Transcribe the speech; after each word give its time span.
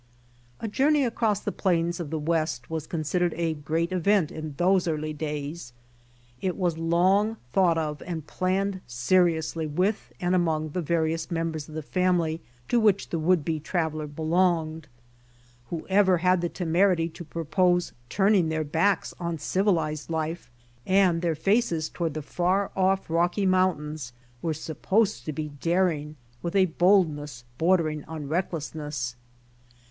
A 0.59 0.67
journey 0.67 1.03
across 1.05 1.41
the 1.41 1.51
plains 1.51 1.99
of 1.99 2.09
the 2.09 2.17
West 2.17 2.71
was 2.71 2.87
con 2.87 3.01
sidered 3.03 3.33
a 3.35 3.53
great 3.53 3.91
event 3.91 4.31
in 4.31 4.55
those 4.57 4.87
early 4.87 5.13
days. 5.13 5.73
It 6.41 6.57
was 6.57 6.75
long 6.75 7.37
thought 7.53 7.77
of 7.77 8.01
and 8.01 8.25
planned 8.25 8.81
seriously 8.87 9.67
with 9.67 10.11
and 10.19 10.33
among 10.33 10.69
the 10.69 10.81
various 10.81 11.27
merabers 11.27 11.69
of 11.69 11.75
the 11.75 11.83
family 11.83 12.41
to 12.67 12.79
which 12.79 13.09
the 13.11 13.19
would 13.19 13.45
be 13.45 13.59
traveler 13.59 14.07
belonged. 14.07 14.87
Whoever 15.69 16.17
had 16.17 16.41
the 16.41 16.49
temerity 16.49 17.07
to 17.09 17.23
propose 17.23 17.93
turning 18.09 18.49
their 18.49 18.63
backs 18.63 19.13
on 19.19 19.37
civilized 19.37 20.09
life 20.09 20.49
and 20.83 21.21
their 21.21 21.35
faces 21.35 21.89
toward 21.89 22.15
the 22.15 22.23
far 22.23 22.71
off 22.75 23.07
Rocky 23.07 23.45
mountains 23.45 24.13
were 24.41 24.55
sup 24.55 24.81
posed 24.81 25.25
to 25.25 25.31
be 25.31 25.49
daring 25.61 26.15
with 26.41 26.55
a 26.55 26.65
boldness 26.81 27.43
bordering 27.59 28.03
on 28.05 28.27
reck 28.27 28.49
lessness. 28.49 29.13